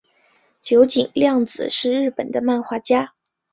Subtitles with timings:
[0.63, 3.13] 九井谅子是日本的漫画家。